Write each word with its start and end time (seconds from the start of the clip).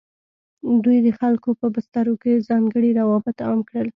دوی 0.83 0.97
د 1.05 1.07
خلکو 1.19 1.49
په 1.59 1.67
بسترو 1.75 2.13
کې 2.21 2.43
ځانګړي 2.49 2.91
روابط 2.99 3.37
عام 3.47 3.59
کړل. 3.69 3.87